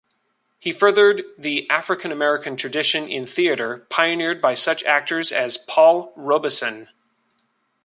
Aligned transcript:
He 0.57 0.71
furthered 0.71 1.21
the 1.37 1.69
African-American 1.69 2.57
tradition 2.57 3.07
in 3.07 3.27
theatre 3.27 3.85
pioneered 3.91 4.41
by 4.41 4.55
such 4.55 4.83
actors 4.83 5.31
as 5.31 5.57
Paul 5.59 6.11
Robeson. 6.15 6.89